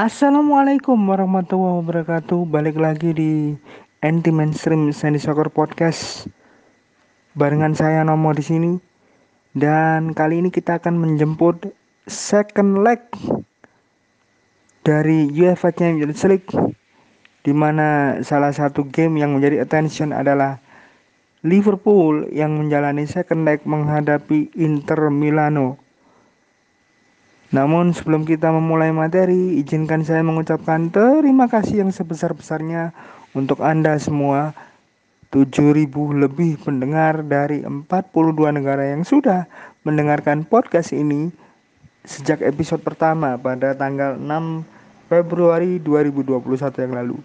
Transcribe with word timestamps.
Assalamualaikum 0.00 0.96
warahmatullahi 0.96 1.84
wabarakatuh. 1.84 2.48
Balik 2.48 2.80
lagi 2.80 3.12
di 3.12 3.32
Anti 4.00 4.32
Mainstream 4.32 4.96
Sandy 4.96 5.20
Soccer 5.20 5.52
Podcast. 5.52 6.24
Barengan 7.36 7.76
saya 7.76 8.00
Nomo 8.00 8.32
di 8.32 8.40
sini. 8.40 8.72
Dan 9.52 10.16
kali 10.16 10.40
ini 10.40 10.48
kita 10.48 10.80
akan 10.80 10.96
menjemput 10.96 11.76
second 12.08 12.80
leg 12.80 13.04
dari 14.88 15.28
UEFA 15.36 15.68
Champions 15.68 16.24
League 16.24 16.48
di 17.44 17.52
mana 17.52 18.16
salah 18.24 18.56
satu 18.56 18.88
game 18.88 19.20
yang 19.20 19.36
menjadi 19.36 19.68
attention 19.68 20.16
adalah 20.16 20.64
Liverpool 21.44 22.24
yang 22.32 22.56
menjalani 22.56 23.04
second 23.04 23.44
leg 23.44 23.60
menghadapi 23.68 24.48
Inter 24.56 25.12
Milano 25.12 25.76
namun 27.50 27.90
sebelum 27.90 28.22
kita 28.22 28.54
memulai 28.54 28.94
materi, 28.94 29.58
izinkan 29.58 30.06
saya 30.06 30.22
mengucapkan 30.22 30.86
terima 30.86 31.50
kasih 31.50 31.82
yang 31.82 31.90
sebesar-besarnya 31.90 32.94
untuk 33.34 33.58
Anda 33.58 33.98
semua 33.98 34.54
7000 35.34 35.90
lebih 36.14 36.62
pendengar 36.62 37.26
dari 37.26 37.66
42 37.66 37.90
negara 38.54 38.94
yang 38.94 39.02
sudah 39.02 39.50
mendengarkan 39.82 40.46
podcast 40.46 40.94
ini 40.94 41.34
sejak 42.06 42.38
episode 42.46 42.86
pertama 42.86 43.34
pada 43.34 43.74
tanggal 43.74 44.14
6 44.14 45.10
Februari 45.10 45.82
2021 45.82 46.38
yang 46.86 46.94
lalu. 47.02 47.18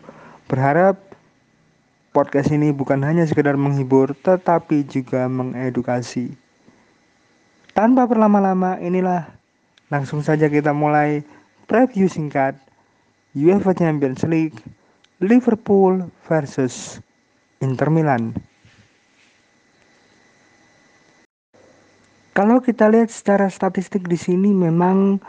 Berharap 0.49 0.97
podcast 2.09 2.49
ini 2.49 2.73
bukan 2.73 2.97
hanya 3.05 3.29
sekedar 3.29 3.61
menghibur 3.61 4.17
tetapi 4.17 4.89
juga 4.89 5.29
mengedukasi. 5.29 6.33
Tanpa 7.77 8.09
berlama-lama, 8.09 8.81
inilah 8.81 9.34
Langsung 9.95 10.19
saja 10.19 10.51
kita 10.51 10.75
mulai 10.75 11.23
preview 11.71 12.11
singkat 12.11 12.59
UEFA 13.31 13.71
Champions 13.71 14.27
League 14.27 14.59
Liverpool 15.23 16.11
versus 16.27 16.99
Inter 17.63 17.87
Milan. 17.87 18.35
Kalau 22.35 22.59
kita 22.59 22.91
lihat 22.91 23.07
secara 23.07 23.47
statistik 23.47 24.11
di 24.11 24.19
sini 24.19 24.51
memang 24.51 25.23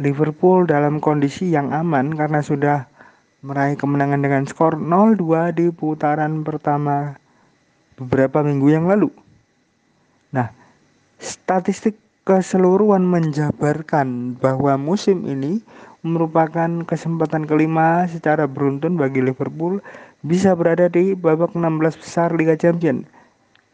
Liverpool 0.00 0.64
dalam 0.64 1.04
kondisi 1.04 1.52
yang 1.52 1.68
aman 1.76 2.16
karena 2.16 2.40
sudah 2.40 2.88
meraih 3.44 3.76
kemenangan 3.76 4.24
dengan 4.24 4.48
skor 4.48 4.80
0-2 4.80 5.52
di 5.52 5.68
putaran 5.68 6.48
pertama 6.48 7.12
beberapa 8.00 8.40
minggu 8.40 8.72
yang 8.72 8.88
lalu. 8.88 9.12
Nah, 10.32 10.48
statistik 11.20 12.07
keseluruhan 12.28 13.08
menjabarkan 13.08 14.36
bahwa 14.36 14.76
musim 14.76 15.24
ini 15.24 15.64
merupakan 16.04 16.68
kesempatan 16.84 17.48
kelima 17.48 18.04
secara 18.04 18.44
beruntun 18.44 19.00
bagi 19.00 19.24
Liverpool 19.24 19.80
bisa 20.20 20.52
berada 20.52 20.92
di 20.92 21.16
babak 21.16 21.56
16 21.56 21.96
besar 21.96 22.28
Liga 22.36 22.52
Champions. 22.52 23.08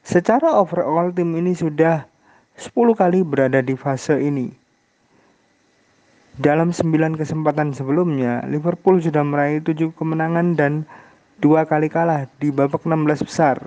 Secara 0.06 0.54
overall 0.54 1.10
tim 1.10 1.34
ini 1.34 1.50
sudah 1.50 2.06
10 2.54 2.94
kali 2.94 3.26
berada 3.26 3.58
di 3.58 3.74
fase 3.74 4.22
ini. 4.22 4.54
Dalam 6.38 6.70
9 6.70 7.18
kesempatan 7.18 7.74
sebelumnya, 7.74 8.46
Liverpool 8.46 9.02
sudah 9.02 9.26
meraih 9.26 9.66
7 9.66 9.90
kemenangan 9.98 10.54
dan 10.54 10.86
dua 11.42 11.66
kali 11.66 11.90
kalah 11.90 12.30
di 12.38 12.54
babak 12.54 12.86
16 12.86 13.26
besar, 13.26 13.58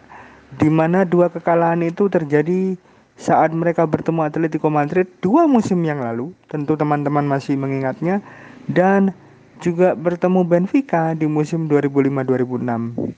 di 0.55 0.71
mana 0.71 1.03
dua 1.03 1.27
kekalahan 1.27 1.83
itu 1.83 2.07
terjadi 2.07 2.79
saat 3.17 3.49
mereka 3.51 3.83
bertemu 3.89 4.29
Atletico 4.29 4.69
Madrid 4.69 5.09
dua 5.19 5.49
musim 5.49 5.81
yang 5.81 5.99
lalu, 6.05 6.31
tentu 6.47 6.77
teman-teman 6.77 7.25
masih 7.25 7.57
mengingatnya, 7.57 8.21
dan 8.69 9.11
juga 9.57 9.97
bertemu 9.97 10.45
Benfica 10.45 11.17
di 11.17 11.25
musim 11.25 11.65
2005-2006. 11.65 13.17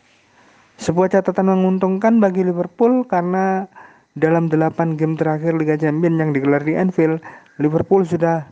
Sebuah 0.79 1.11
catatan 1.11 1.51
menguntungkan 1.51 2.23
bagi 2.23 2.47
Liverpool 2.47 3.03
karena 3.03 3.67
dalam 4.15 4.47
8 4.47 4.95
game 4.95 5.19
terakhir 5.19 5.59
Liga 5.59 5.75
Champions 5.75 6.15
yang 6.15 6.31
digelar 6.31 6.63
di 6.63 6.79
Anfield, 6.79 7.19
Liverpool 7.59 8.07
sudah 8.07 8.47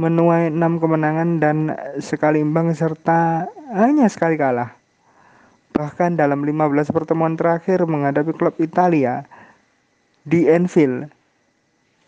menuai 0.00 0.48
6 0.48 0.80
kemenangan 0.80 1.44
dan 1.44 1.76
sekali 2.00 2.40
imbang 2.40 2.72
serta 2.72 3.52
hanya 3.76 4.08
sekali 4.08 4.40
kalah. 4.40 4.72
Bahkan 5.76 6.16
dalam 6.16 6.40
15 6.40 6.88
pertemuan 6.88 7.36
terakhir 7.36 7.84
menghadapi 7.84 8.32
klub 8.32 8.56
Italia, 8.56 9.28
di 10.24 10.48
Anfield, 10.48 11.08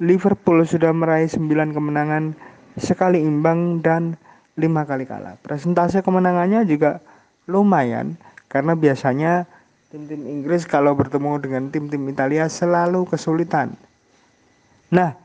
Liverpool 0.01 0.65
sudah 0.65 0.93
meraih 0.93 1.29
9 1.29 1.77
kemenangan, 1.77 2.33
sekali 2.77 3.21
imbang 3.21 3.81
dan 3.85 4.17
5 4.57 4.89
kali 4.89 5.05
kalah. 5.05 5.37
Presentase 5.41 6.01
kemenangannya 6.01 6.65
juga 6.65 7.01
lumayan 7.49 8.17
karena 8.49 8.73
biasanya 8.73 9.45
tim-tim 9.93 10.25
Inggris 10.25 10.65
kalau 10.65 10.97
bertemu 10.97 11.41
dengan 11.41 11.63
tim-tim 11.69 12.03
Italia 12.09 12.49
selalu 12.49 13.09
kesulitan. 13.09 13.77
Nah, 14.93 15.17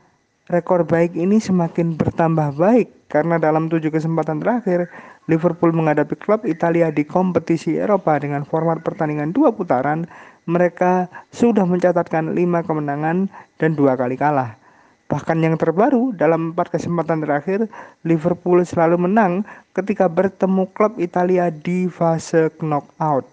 rekor 0.48 0.84
baik 0.84 1.16
ini 1.16 1.40
semakin 1.40 1.96
bertambah 1.96 2.56
baik 2.56 3.08
karena 3.08 3.36
dalam 3.36 3.68
tujuh 3.68 3.92
kesempatan 3.92 4.40
terakhir 4.40 4.88
Liverpool 5.30 5.70
menghadapi 5.70 6.18
klub 6.18 6.42
Italia 6.48 6.90
di 6.90 7.06
kompetisi 7.06 7.78
Eropa 7.78 8.18
dengan 8.18 8.42
format 8.42 8.82
pertandingan 8.82 9.30
dua 9.30 9.54
putaran 9.54 10.08
mereka 10.46 11.06
sudah 11.30 11.62
mencatatkan 11.62 12.34
lima 12.34 12.66
kemenangan 12.66 13.30
dan 13.58 13.70
dua 13.78 13.94
kali 13.94 14.18
kalah. 14.18 14.58
Bahkan 15.06 15.44
yang 15.44 15.60
terbaru 15.60 16.16
dalam 16.16 16.56
empat 16.56 16.72
kesempatan 16.72 17.20
terakhir, 17.20 17.68
Liverpool 18.00 18.64
selalu 18.64 19.04
menang 19.04 19.44
ketika 19.76 20.08
bertemu 20.08 20.64
klub 20.72 20.96
Italia 20.96 21.52
di 21.52 21.84
fase 21.86 22.48
knockout. 22.56 23.28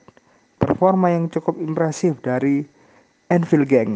Performa 0.59 1.15
yang 1.15 1.31
cukup 1.31 1.55
impresif 1.55 2.19
dari 2.19 2.67
Anfield 3.31 3.63
Gang. 3.71 3.91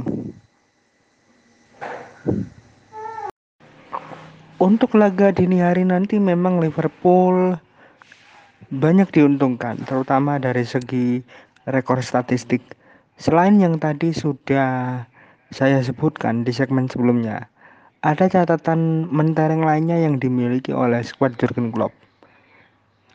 Untuk 4.64 4.96
laga 4.96 5.36
dini 5.36 5.60
hari 5.60 5.84
nanti 5.84 6.24
memang 6.24 6.64
Liverpool 6.64 7.60
banyak 8.72 9.12
diuntungkan, 9.12 9.84
terutama 9.84 10.40
dari 10.40 10.64
segi 10.64 11.20
rekor 11.68 12.00
statistik 12.00 12.64
Selain 13.18 13.56
yang 13.62 13.78
tadi 13.78 14.10
sudah 14.10 15.06
saya 15.54 15.78
sebutkan 15.86 16.42
di 16.42 16.50
segmen 16.50 16.90
sebelumnya, 16.90 17.46
ada 18.02 18.26
catatan 18.26 19.08
mentereng 19.08 19.62
lainnya 19.62 19.96
yang 20.02 20.18
dimiliki 20.18 20.74
oleh 20.74 21.00
skuad 21.06 21.38
Jurgen 21.38 21.70
Klopp. 21.70 21.94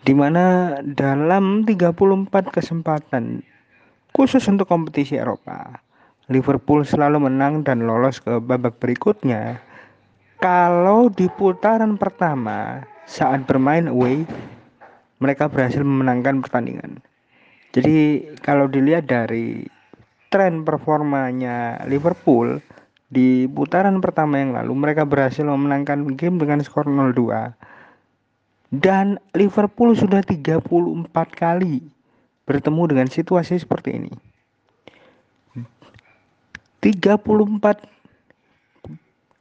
Di 0.07 0.15
mana 0.15 0.79
dalam 0.87 1.67
34 1.67 2.31
kesempatan 2.55 3.43
khusus 4.15 4.47
untuk 4.47 4.71
kompetisi 4.71 5.19
Eropa, 5.19 5.83
Liverpool 6.31 6.87
selalu 6.87 7.29
menang 7.29 7.67
dan 7.67 7.85
lolos 7.85 8.23
ke 8.23 8.39
babak 8.39 8.79
berikutnya. 8.79 9.59
Kalau 10.39 11.11
di 11.11 11.27
putaran 11.35 11.99
pertama 11.99 12.87
saat 13.11 13.45
bermain 13.51 13.91
away, 13.91 14.23
mereka 15.19 15.51
berhasil 15.51 15.83
memenangkan 15.83 16.39
pertandingan. 16.39 17.03
Jadi 17.75 18.23
kalau 18.41 18.71
dilihat 18.71 19.11
dari 19.11 19.67
tren 20.29 20.65
performanya 20.65 21.81
Liverpool 21.89 22.61
di 23.09 23.49
putaran 23.49 24.05
pertama 24.05 24.37
yang 24.37 24.53
lalu 24.53 24.77
mereka 24.77 25.09
berhasil 25.09 25.41
memenangkan 25.41 26.05
game 26.13 26.37
dengan 26.37 26.61
skor 26.61 26.85
0-2 26.85 27.57
dan 28.69 29.17
Liverpool 29.33 29.97
sudah 29.97 30.21
34 30.21 30.61
kali 31.33 31.81
bertemu 32.45 32.83
dengan 32.85 33.09
situasi 33.09 33.57
seperti 33.57 33.97
ini. 33.97 34.13
34 36.85 37.25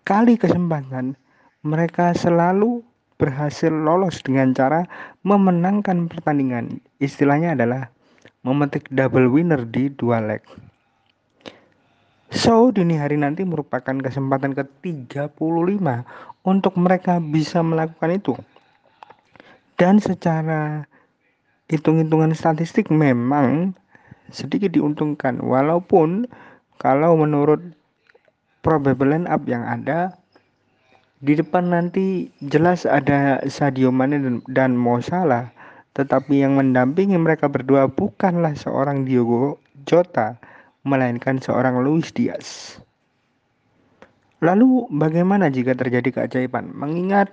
kali 0.08 0.34
kesempatan 0.40 1.20
mereka 1.68 2.16
selalu 2.16 2.80
berhasil 3.20 3.68
lolos 3.68 4.24
dengan 4.24 4.56
cara 4.56 4.88
memenangkan 5.28 6.08
pertandingan. 6.08 6.80
Istilahnya 7.04 7.60
adalah 7.60 7.92
memetik 8.48 8.88
double 8.96 9.28
winner 9.28 9.68
di 9.68 9.92
dua 9.92 10.24
leg 10.24 10.40
So, 12.28 12.76
dini 12.76 13.00
hari 13.00 13.16
nanti 13.16 13.48
merupakan 13.48 13.96
kesempatan 13.96 14.52
ke-35 14.52 15.88
untuk 16.44 16.74
mereka 16.76 17.24
bisa 17.24 17.64
melakukan 17.64 18.12
itu. 18.20 18.34
Dan 19.80 20.04
secara 20.04 20.84
hitung-hitungan 21.72 22.36
statistik 22.36 22.92
memang 22.92 23.72
sedikit 24.28 24.76
diuntungkan. 24.76 25.40
Walaupun 25.40 26.28
kalau 26.84 27.16
menurut 27.16 27.64
probable 28.60 29.16
line 29.16 29.28
up 29.32 29.48
yang 29.48 29.64
ada 29.64 30.12
di 31.24 31.34
depan 31.34 31.72
nanti 31.72 32.30
jelas 32.44 32.84
ada 32.84 33.40
Sadio 33.48 33.90
Mane 33.90 34.20
dan, 34.20 34.36
dan 34.52 34.72
Mo 34.76 35.00
Salah. 35.00 35.56
Tetapi 35.96 36.44
yang 36.44 36.60
mendampingi 36.60 37.18
mereka 37.18 37.50
berdua 37.50 37.90
bukanlah 37.90 38.54
seorang 38.54 39.08
Diogo 39.08 39.58
Jota 39.88 40.38
melainkan 40.88 41.44
seorang 41.44 41.84
Luis 41.84 42.10
Diaz. 42.16 42.80
Lalu 44.40 44.88
bagaimana 44.96 45.52
jika 45.52 45.76
terjadi 45.76 46.24
keajaiban? 46.24 46.72
Mengingat 46.72 47.28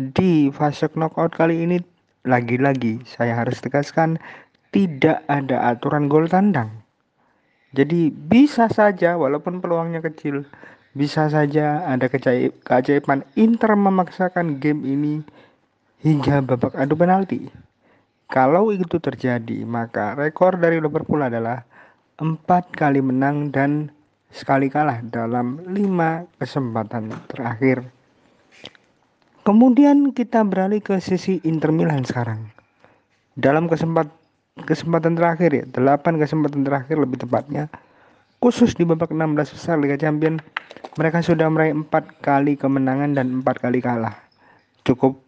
Di 0.00 0.48
fase 0.48 0.88
knockout 0.88 1.36
kali 1.36 1.60
ini 1.66 1.76
lagi-lagi 2.24 3.04
saya 3.04 3.36
harus 3.36 3.60
tegaskan 3.60 4.16
tidak 4.72 5.20
ada 5.28 5.60
aturan 5.76 6.08
gol 6.08 6.24
tandang. 6.24 6.72
Jadi 7.76 8.08
bisa 8.08 8.72
saja 8.72 9.20
walaupun 9.20 9.60
peluangnya 9.60 10.00
kecil, 10.00 10.48
bisa 10.96 11.28
saja 11.28 11.84
ada 11.84 12.08
keajaiban 12.08 13.28
Inter 13.36 13.76
memaksakan 13.76 14.56
game 14.56 14.88
ini 14.88 15.14
hingga 16.00 16.40
babak 16.48 16.72
adu 16.72 16.96
penalti. 16.96 17.52
Kalau 18.30 18.72
itu 18.72 18.96
terjadi, 18.96 19.66
maka 19.68 20.16
rekor 20.16 20.56
dari 20.56 20.80
Liverpool 20.80 21.20
adalah 21.20 21.66
empat 22.20 22.68
kali 22.76 23.00
menang 23.00 23.48
dan 23.48 23.88
sekali 24.28 24.68
kalah 24.68 25.00
dalam 25.08 25.58
lima 25.72 26.28
kesempatan 26.36 27.08
terakhir. 27.32 27.80
Kemudian 29.40 30.12
kita 30.12 30.44
beralih 30.44 30.84
ke 30.84 31.00
sisi 31.00 31.40
Inter 31.48 31.72
Milan 31.72 32.04
sekarang. 32.04 32.52
Dalam 33.40 33.66
kesempatan 33.66 34.12
kesempatan 34.68 35.16
terakhir 35.16 35.50
ya, 35.56 35.64
8 35.64 36.20
kesempatan 36.20 36.60
terakhir 36.68 37.00
lebih 37.00 37.24
tepatnya. 37.24 37.72
Khusus 38.40 38.76
di 38.76 38.84
babak 38.84 39.12
16 39.12 39.56
besar 39.56 39.76
Liga 39.80 39.96
Champions, 39.96 40.44
mereka 41.00 41.24
sudah 41.24 41.48
meraih 41.48 41.72
4 41.72 41.88
kali 42.20 42.56
kemenangan 42.56 43.16
dan 43.16 43.40
4 43.40 43.64
kali 43.64 43.80
kalah. 43.80 44.16
Cukup 44.84 45.20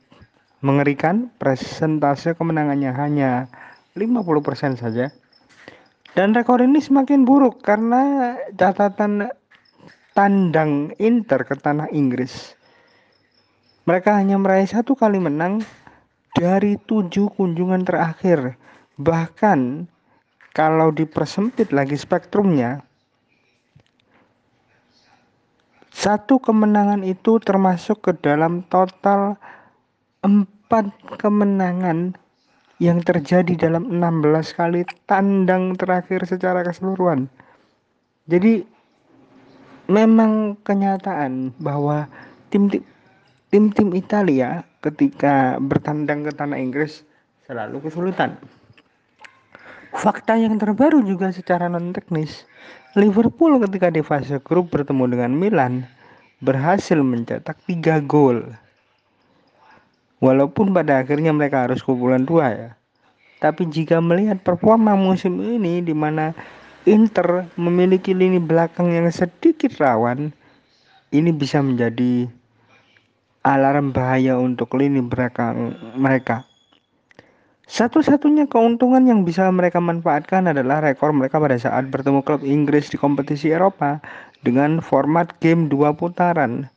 mengerikan, 0.60 1.32
presentase 1.36 2.36
kemenangannya 2.36 2.92
hanya 2.92 3.48
50% 3.96 4.76
saja. 4.80 5.12
Dan 6.12 6.36
rekor 6.36 6.60
ini 6.60 6.76
semakin 6.82 7.24
buruk 7.24 7.64
karena 7.64 8.36
catatan 8.52 9.32
tandang 10.12 10.92
Inter 11.00 11.40
ke 11.48 11.56
tanah 11.56 11.88
Inggris. 11.88 12.52
Mereka 13.88 14.14
hanya 14.20 14.36
meraih 14.36 14.68
satu 14.68 14.92
kali 14.92 15.16
menang 15.16 15.64
dari 16.36 16.76
tujuh 16.76 17.32
kunjungan 17.32 17.82
terakhir 17.82 18.60
Bahkan 19.00 19.88
kalau 20.52 20.92
dipersempit 20.92 21.72
lagi 21.72 21.96
spektrumnya, 21.96 22.84
satu 25.88 26.36
kemenangan 26.36 27.00
itu 27.02 27.40
termasuk 27.40 28.04
ke 28.04 28.12
dalam 28.20 28.60
total 28.68 29.40
empat 30.20 30.92
kemenangan 31.16 32.14
yang 32.82 32.98
terjadi 33.06 33.70
dalam 33.70 33.86
16 33.86 34.58
kali 34.58 34.82
tandang 35.06 35.78
terakhir 35.78 36.26
secara 36.26 36.66
keseluruhan. 36.66 37.30
Jadi 38.26 38.66
memang 39.86 40.58
kenyataan 40.66 41.54
bahwa 41.62 42.10
tim-tim 42.50 42.82
tim-tim 43.54 43.94
Italia 43.94 44.66
ketika 44.82 45.62
bertandang 45.62 46.26
ke 46.26 46.32
tanah 46.34 46.58
Inggris 46.58 47.06
selalu 47.46 47.86
kesulitan. 47.86 48.34
Fakta 49.92 50.40
yang 50.40 50.56
terbaru 50.56 51.04
juga 51.04 51.28
secara 51.28 51.68
non 51.68 51.92
teknis, 51.92 52.48
Liverpool 52.96 53.60
ketika 53.60 53.92
di 53.92 54.00
fase 54.00 54.40
grup 54.40 54.72
bertemu 54.72 55.04
dengan 55.12 55.32
Milan 55.36 55.84
berhasil 56.40 56.96
mencetak 56.96 57.60
3 57.68 58.00
gol. 58.08 58.56
Walaupun 60.22 60.70
pada 60.70 61.02
akhirnya 61.02 61.34
mereka 61.34 61.66
harus 61.66 61.82
kumpulan 61.82 62.22
dua 62.22 62.46
ya. 62.54 62.70
Tapi 63.42 63.66
jika 63.66 63.98
melihat 63.98 64.38
performa 64.46 64.94
musim 64.94 65.42
ini 65.42 65.82
di 65.82 65.90
mana 65.90 66.30
Inter 66.86 67.50
memiliki 67.58 68.14
lini 68.14 68.38
belakang 68.38 68.94
yang 68.94 69.10
sedikit 69.10 69.74
rawan, 69.82 70.30
ini 71.10 71.30
bisa 71.34 71.58
menjadi 71.58 72.30
alarm 73.42 73.90
bahaya 73.90 74.38
untuk 74.38 74.78
lini 74.78 75.02
belakang 75.02 75.74
mereka. 75.98 76.46
Satu-satunya 77.66 78.46
keuntungan 78.46 79.02
yang 79.02 79.26
bisa 79.26 79.50
mereka 79.50 79.82
manfaatkan 79.82 80.46
adalah 80.46 80.82
rekor 80.82 81.10
mereka 81.10 81.42
pada 81.42 81.58
saat 81.58 81.90
bertemu 81.90 82.22
klub 82.22 82.46
Inggris 82.46 82.90
di 82.90 82.98
kompetisi 82.98 83.50
Eropa 83.50 83.98
dengan 84.46 84.78
format 84.78 85.34
game 85.42 85.66
dua 85.66 85.94
putaran 85.94 86.70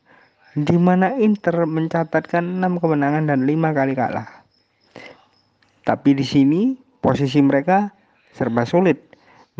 di 0.56 0.80
mana 0.80 1.12
Inter 1.20 1.68
mencatatkan 1.68 2.64
6 2.64 2.80
kemenangan 2.80 3.28
dan 3.28 3.44
5 3.44 3.76
kali 3.76 3.92
kalah. 3.92 4.48
Tapi 5.84 6.16
di 6.16 6.24
sini 6.24 6.60
posisi 7.04 7.44
mereka 7.44 7.92
serba 8.32 8.64
sulit. 8.64 8.98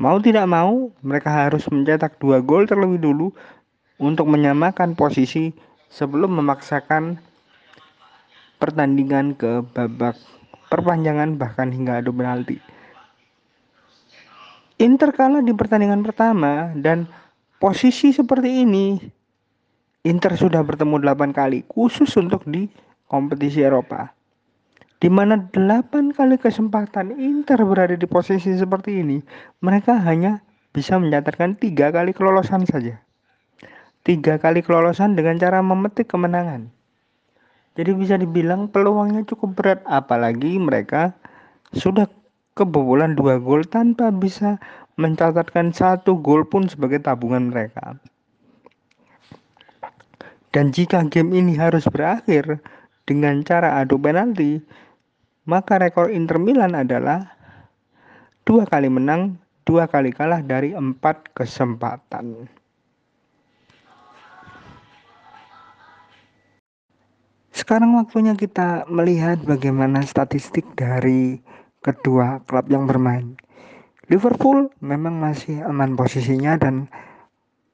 Mau 0.01 0.17
tidak 0.25 0.49
mau, 0.49 0.89
mereka 1.05 1.33
harus 1.33 1.69
mencetak 1.69 2.17
dua 2.21 2.41
gol 2.41 2.65
terlebih 2.65 3.01
dulu 3.01 3.29
untuk 4.01 4.29
menyamakan 4.29 4.97
posisi 4.97 5.53
sebelum 5.89 6.37
memaksakan 6.37 7.17
pertandingan 8.57 9.37
ke 9.37 9.65
babak 9.73 10.17
perpanjangan 10.73 11.37
bahkan 11.37 11.73
hingga 11.73 12.01
adu 12.01 12.13
penalti. 12.13 12.57
Inter 14.77 15.13
kalah 15.17 15.41
di 15.41 15.57
pertandingan 15.57 16.05
pertama 16.05 16.73
dan 16.77 17.09
posisi 17.57 18.13
seperti 18.13 18.65
ini 18.65 19.01
Inter 20.07 20.39
sudah 20.39 20.63
bertemu 20.63 21.03
8 21.03 21.35
kali 21.35 21.67
khusus 21.67 22.15
untuk 22.15 22.47
di 22.47 22.71
kompetisi 23.11 23.67
Eropa. 23.67 24.15
Di 25.03 25.11
mana 25.11 25.51
8 25.51 26.15
kali 26.15 26.39
kesempatan 26.39 27.19
Inter 27.19 27.59
berada 27.67 27.99
di 27.99 28.07
posisi 28.07 28.55
seperti 28.55 29.03
ini, 29.03 29.19
mereka 29.67 29.99
hanya 29.99 30.47
bisa 30.71 30.95
mencatatkan 30.95 31.59
tiga 31.59 31.91
kali 31.91 32.15
kelolosan 32.15 32.63
saja. 32.71 33.03
Tiga 34.07 34.39
kali 34.39 34.63
kelolosan 34.63 35.19
dengan 35.19 35.43
cara 35.43 35.59
memetik 35.59 36.07
kemenangan. 36.07 36.71
Jadi 37.75 37.91
bisa 37.99 38.15
dibilang 38.15 38.71
peluangnya 38.71 39.27
cukup 39.27 39.59
berat 39.59 39.81
apalagi 39.91 40.55
mereka 40.55 41.19
sudah 41.75 42.07
kebobolan 42.55 43.19
dua 43.19 43.43
gol 43.43 43.67
tanpa 43.67 44.15
bisa 44.15 44.63
mencatatkan 44.95 45.75
satu 45.75 46.15
gol 46.23 46.47
pun 46.47 46.71
sebagai 46.71 47.03
tabungan 47.03 47.51
mereka. 47.51 47.99
Dan 50.57 50.73
jika 50.73 51.05
game 51.13 51.37
ini 51.37 51.53
harus 51.61 51.85
berakhir 51.85 52.65
dengan 53.05 53.45
cara 53.45 53.77
adu 53.77 54.01
penalti, 54.01 54.57
maka 55.45 55.77
rekor 55.77 56.09
Inter 56.09 56.41
Milan 56.41 56.73
adalah 56.73 57.37
dua 58.49 58.65
kali 58.65 58.89
menang, 58.89 59.37
dua 59.69 59.85
kali 59.85 60.17
kalah 60.17 60.41
dari 60.41 60.73
empat 60.73 61.37
kesempatan. 61.37 62.49
Sekarang 67.53 68.01
waktunya 68.01 68.33
kita 68.33 68.89
melihat 68.89 69.37
bagaimana 69.45 70.09
statistik 70.09 70.65
dari 70.73 71.37
kedua 71.85 72.41
klub 72.49 72.65
yang 72.73 72.89
bermain. 72.89 73.37
Liverpool 74.09 74.73
memang 74.81 75.21
masih 75.21 75.61
aman 75.69 75.93
posisinya 76.01 76.57
dan 76.57 76.89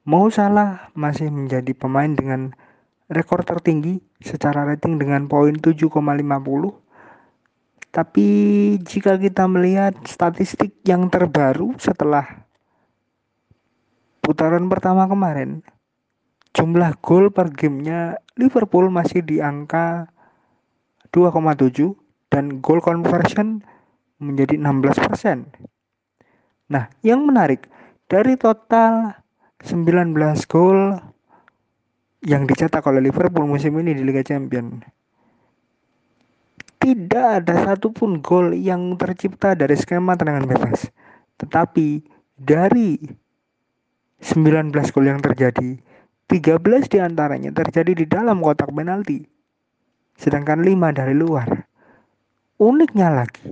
mau 0.03 0.27
salah 0.27 0.91
masih 0.99 1.31
menjadi 1.31 1.71
pemain 1.71 2.11
dengan 2.11 2.51
rekor 3.11 3.43
tertinggi 3.43 3.99
secara 4.23 4.63
rating 4.67 4.99
dengan 4.99 5.27
poin 5.27 5.55
7,50. 5.55 5.91
Tapi 7.93 8.27
jika 8.81 9.21
kita 9.21 9.45
melihat 9.45 9.93
statistik 10.09 10.81
yang 10.87 11.13
terbaru 11.13 11.77
setelah 11.77 12.25
putaran 14.23 14.65
pertama 14.65 15.05
kemarin, 15.05 15.61
jumlah 16.57 16.97
gol 17.05 17.29
per 17.29 17.53
gamenya 17.53 18.17
Liverpool 18.33 18.89
masih 18.89 19.21
di 19.21 19.37
angka 19.37 20.09
2,7 21.13 21.93
dan 22.33 22.57
goal 22.65 22.81
conversion 22.81 23.61
menjadi 24.17 24.57
16%. 24.57 25.69
Nah, 26.73 26.89
yang 27.05 27.29
menarik 27.29 27.69
dari 28.09 28.33
total 28.41 29.13
19 29.61 30.17
gol 30.49 30.97
yang 32.23 32.47
dicetak 32.47 32.83
oleh 32.87 33.03
Liverpool 33.03 33.45
musim 33.47 33.75
ini 33.79 33.95
di 33.95 34.03
Liga 34.03 34.23
Champions 34.23 34.83
tidak 36.83 37.47
ada 37.47 37.55
satupun 37.63 38.19
gol 38.19 38.51
yang 38.51 38.99
tercipta 38.99 39.55
dari 39.55 39.71
skema 39.79 40.19
tendangan 40.19 40.43
bebas. 40.43 40.91
Tetapi 41.39 42.03
dari 42.35 42.99
19 44.19 44.75
gol 44.91 45.07
yang 45.07 45.23
terjadi, 45.23 45.79
13 46.27 46.91
di 46.91 46.99
antaranya 46.99 47.55
terjadi 47.55 47.95
di 47.95 48.03
dalam 48.03 48.43
kotak 48.43 48.67
penalti, 48.75 49.23
sedangkan 50.19 50.59
5 50.59 50.91
dari 50.91 51.15
luar. 51.15 51.47
Uniknya 52.59 53.15
lagi, 53.15 53.47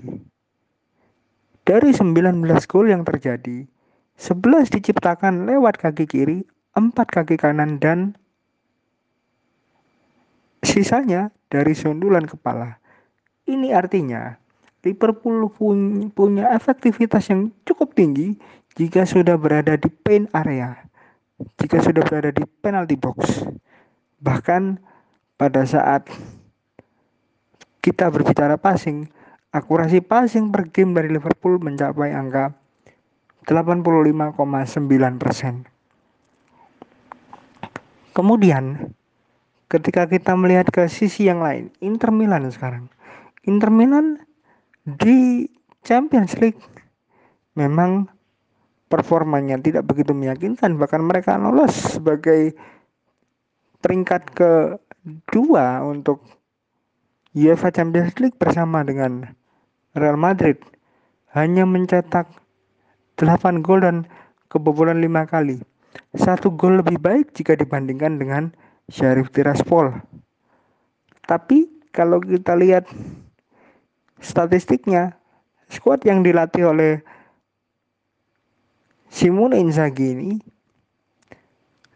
dari 1.64 1.96
19 1.96 2.68
gol 2.68 2.92
yang 2.92 3.08
terjadi, 3.08 3.64
11 4.20 4.76
diciptakan 4.76 5.48
lewat 5.48 5.80
kaki 5.80 6.04
kiri, 6.04 6.44
4 6.76 6.92
kaki 7.08 7.40
kanan, 7.40 7.80
dan 7.80 8.20
sisanya 10.72 11.36
dari 11.52 11.76
sundulan 11.76 12.24
kepala. 12.24 12.80
Ini 13.44 13.76
artinya 13.76 14.40
Liverpool 14.88 15.52
punya 16.16 16.56
efektivitas 16.56 17.28
yang 17.28 17.52
cukup 17.68 17.92
tinggi 17.92 18.40
jika 18.80 19.04
sudah 19.04 19.36
berada 19.36 19.76
di 19.76 19.92
paint 19.92 20.32
area 20.32 20.92
jika 21.58 21.82
sudah 21.82 22.04
berada 22.06 22.30
di 22.34 22.44
penalty 22.62 22.98
box. 22.98 23.46
Bahkan 24.22 24.78
pada 25.38 25.66
saat 25.66 26.06
kita 27.82 28.14
berbicara 28.14 28.62
passing, 28.62 29.10
akurasi 29.50 30.06
passing 30.06 30.54
per 30.54 30.70
game 30.70 30.94
dari 30.94 31.10
Liverpool 31.10 31.58
mencapai 31.58 32.14
angka 32.14 32.54
85,9 33.50 35.18
persen. 35.18 35.66
Kemudian, 38.12 38.94
ketika 39.72 40.04
kita 40.04 40.36
melihat 40.36 40.68
ke 40.68 40.84
sisi 40.92 41.32
yang 41.32 41.40
lain, 41.40 41.72
Inter 41.80 42.12
Milan 42.12 42.44
sekarang. 42.52 42.92
Inter 43.48 43.72
Milan 43.72 44.20
di 44.84 45.48
Champions 45.88 46.36
League 46.44 46.60
memang 47.56 48.12
performanya 48.92 49.56
tidak 49.56 49.88
begitu 49.88 50.12
meyakinkan 50.12 50.76
bahkan 50.76 51.00
mereka 51.00 51.40
lolos 51.40 51.72
sebagai 51.96 52.52
peringkat 53.80 54.36
kedua 54.36 55.80
untuk 55.88 56.20
UEFA 57.32 57.72
Champions 57.72 58.12
League 58.20 58.36
bersama 58.36 58.84
dengan 58.84 59.32
Real 59.96 60.20
Madrid 60.20 60.60
hanya 61.32 61.64
mencetak 61.64 62.28
8 63.16 63.64
gol 63.64 63.80
dan 63.80 64.04
kebobolan 64.52 65.00
5 65.00 65.32
kali. 65.32 65.64
Satu 66.12 66.52
gol 66.52 66.84
lebih 66.84 67.00
baik 67.00 67.32
jika 67.32 67.56
dibandingkan 67.56 68.20
dengan 68.20 68.52
Syarif 68.92 69.32
Tiraspol. 69.32 69.96
Tapi 71.24 71.72
kalau 71.96 72.20
kita 72.20 72.60
lihat 72.60 72.92
statistiknya, 74.20 75.16
skuad 75.72 76.04
yang 76.04 76.22
dilatih 76.22 76.68
oleh 76.76 77.00
Simone 79.08 79.60
Inzaghi 79.60 80.08
ini 80.12 80.32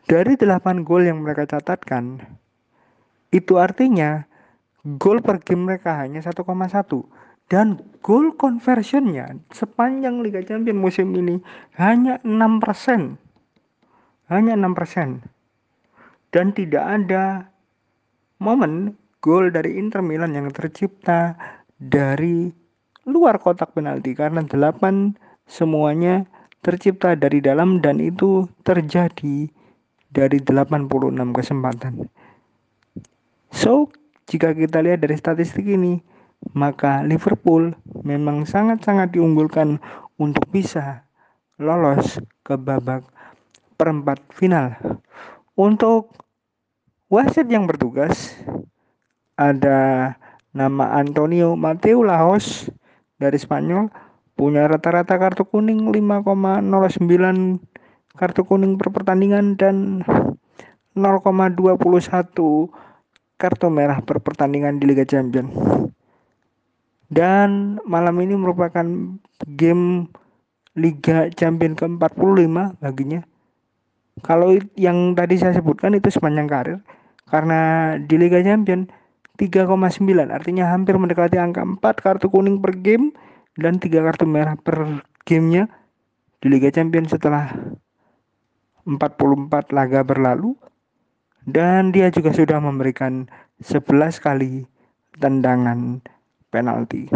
dari 0.08 0.40
8 0.40 0.88
gol 0.88 1.08
yang 1.08 1.24
mereka 1.24 1.48
catatkan 1.48 2.20
itu 3.32 3.60
artinya 3.60 4.24
gol 5.00 5.20
per 5.20 5.44
game 5.44 5.68
mereka 5.68 6.00
hanya 6.04 6.24
1,1 6.24 6.44
dan 7.52 7.82
gol 8.02 8.34
conversionnya 8.34 9.38
sepanjang 9.54 10.22
Liga 10.24 10.42
Champions 10.42 10.82
musim 10.82 11.14
ini 11.14 11.38
hanya 11.78 12.18
6%. 12.26 13.22
Hanya 14.26 14.58
6%. 14.58 15.35
Dan 16.36 16.52
tidak 16.52 16.84
ada 16.84 17.48
momen 18.44 19.00
gol 19.24 19.56
dari 19.56 19.80
Inter 19.80 20.04
Milan 20.04 20.36
yang 20.36 20.52
tercipta 20.52 21.40
dari 21.80 22.52
luar 23.08 23.40
kotak 23.40 23.72
penalti 23.72 24.12
karena 24.12 24.44
8 24.44 25.16
semuanya 25.48 26.28
tercipta 26.60 27.16
dari 27.16 27.40
dalam 27.40 27.80
dan 27.80 28.04
itu 28.04 28.50
terjadi 28.68 29.48
dari 30.12 30.38
86 30.44 30.90
kesempatan. 31.32 32.10
So, 33.56 33.88
jika 34.28 34.52
kita 34.52 34.82
lihat 34.84 35.06
dari 35.06 35.16
statistik 35.16 35.64
ini, 35.64 36.02
maka 36.58 37.06
Liverpool 37.06 37.72
memang 38.04 38.44
sangat-sangat 38.44 39.14
diunggulkan 39.14 39.80
untuk 40.18 40.44
bisa 40.50 41.06
lolos 41.62 42.20
ke 42.44 42.58
babak 42.58 43.06
perempat 43.78 44.20
final. 44.34 44.76
Untuk 45.56 46.25
wasit 47.16 47.48
yang 47.48 47.64
bertugas 47.64 48.36
ada 49.40 50.12
nama 50.52 51.00
Antonio 51.00 51.56
Mateo 51.56 52.04
Laos 52.04 52.68
dari 53.16 53.40
Spanyol 53.40 53.88
punya 54.36 54.68
rata-rata 54.68 55.16
kartu 55.16 55.48
kuning 55.48 55.96
5,09 55.96 57.64
kartu 58.20 58.42
kuning 58.44 58.76
per 58.76 58.92
pertandingan 58.92 59.56
dan 59.56 60.04
0,21 60.92 61.80
kartu 63.40 63.68
merah 63.72 64.00
per 64.04 64.20
pertandingan 64.20 64.80
di 64.80 64.92
Liga 64.92 65.08
Champions. 65.08 65.56
Dan 67.08 67.80
malam 67.88 68.20
ini 68.20 68.36
merupakan 68.36 68.84
game 69.56 70.12
Liga 70.76 71.32
Champion 71.32 71.80
ke-45 71.80 72.84
baginya. 72.84 73.24
Kalau 74.20 74.56
yang 74.76 75.16
tadi 75.16 75.40
saya 75.40 75.56
sebutkan 75.56 75.96
itu 75.96 76.12
sepanjang 76.12 76.48
karir 76.48 76.80
karena 77.30 77.96
di 78.02 78.16
Liga 78.18 78.42
Champion 78.42 78.86
3,9 79.36 79.68
artinya 80.32 80.72
hampir 80.72 80.96
mendekati 80.96 81.36
angka 81.36 81.66
4 81.66 81.82
kartu 81.82 82.32
kuning 82.32 82.64
per 82.64 82.78
game 82.80 83.12
dan 83.60 83.82
tiga 83.82 84.04
kartu 84.04 84.24
merah 84.24 84.56
per 84.56 85.04
gamenya 85.28 85.68
di 86.40 86.48
Liga 86.48 86.72
Champions 86.72 87.12
setelah 87.12 87.52
44 88.86 89.74
laga 89.74 90.06
berlalu 90.06 90.54
dan 91.50 91.90
dia 91.90 92.14
juga 92.14 92.34
sudah 92.34 92.62
memberikan 92.62 93.26
11 93.62 94.22
kali 94.22 94.66
tendangan 95.18 96.02
penalti. 96.50 97.10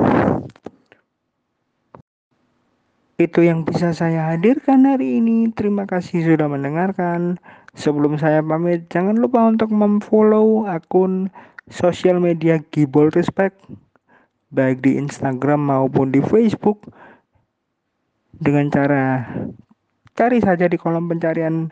Itu 3.20 3.44
yang 3.44 3.68
bisa 3.68 3.92
saya 3.92 4.32
hadirkan 4.32 4.88
hari 4.88 5.20
ini. 5.20 5.52
Terima 5.52 5.84
kasih 5.84 6.24
sudah 6.24 6.48
mendengarkan. 6.48 7.36
Sebelum 7.78 8.18
saya 8.18 8.42
pamit, 8.42 8.90
jangan 8.90 9.18
lupa 9.18 9.46
untuk 9.46 9.70
memfollow 9.70 10.66
akun 10.66 11.30
sosial 11.70 12.18
media 12.18 12.58
Gibol 12.74 13.14
Respect 13.14 13.62
baik 14.50 14.82
di 14.82 14.98
Instagram 14.98 15.70
maupun 15.70 16.10
di 16.10 16.22
Facebook. 16.26 16.90
Dengan 18.40 18.72
cara 18.72 19.26
cari 20.18 20.40
saja 20.42 20.66
di 20.66 20.78
kolom 20.80 21.12
pencarian 21.12 21.70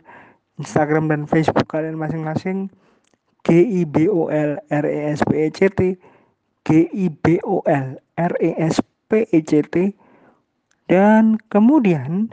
Instagram 0.58 1.10
dan 1.10 1.24
Facebook 1.26 1.66
kalian 1.70 1.98
masing-masing. 1.98 2.70
G 3.46 3.64
I 3.80 3.82
B 3.86 4.10
O 4.10 4.28
L 4.28 4.60
R 4.68 4.84
E 4.84 4.98
S 5.14 5.22
P 5.24 5.30
E 5.46 5.48
C 5.54 5.70
T 5.72 5.80
G 6.66 6.68
I 6.90 7.06
B 7.08 7.38
O 7.46 7.62
L 7.64 7.96
R 8.18 8.32
E 8.42 8.50
S 8.58 8.82
P 9.08 9.24
E 9.30 9.40
C 9.40 9.62
T. 9.64 9.94
Dan 10.90 11.40
kemudian 11.48 12.28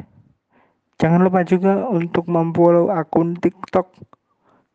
jangan 0.98 1.22
lupa 1.24 1.44
juga 1.44 1.88
untuk 1.88 2.28
memfollow 2.28 2.92
akun 2.92 3.36
TikTok 3.40 3.92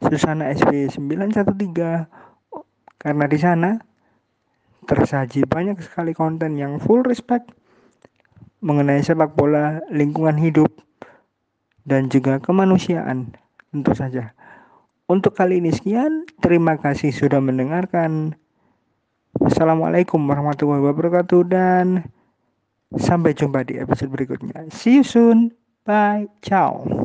Susana 0.00 0.52
SB 0.52 0.88
913 0.96 2.08
karena 3.00 3.24
di 3.28 3.38
sana 3.40 3.70
tersaji 4.88 5.44
banyak 5.44 5.80
sekali 5.84 6.16
konten 6.16 6.56
yang 6.56 6.80
full 6.80 7.04
respect 7.04 7.52
mengenai 8.60 9.00
sepak 9.00 9.32
bola, 9.36 9.80
lingkungan 9.88 10.36
hidup, 10.36 10.68
dan 11.88 12.12
juga 12.12 12.36
kemanusiaan 12.40 13.32
tentu 13.72 13.92
saja. 13.96 14.36
Untuk 15.08 15.34
kali 15.34 15.58
ini 15.58 15.74
sekian, 15.74 16.28
terima 16.38 16.76
kasih 16.78 17.10
sudah 17.10 17.42
mendengarkan. 17.42 18.36
Assalamualaikum 19.42 20.20
warahmatullahi 20.28 20.84
wabarakatuh 20.92 21.40
dan 21.50 22.04
sampai 22.94 23.34
jumpa 23.34 23.64
di 23.66 23.80
episode 23.80 24.12
berikutnya. 24.12 24.68
See 24.70 25.00
you 25.00 25.04
soon. 25.06 25.59
Bye, 25.84 26.28
chao. 26.42 26.99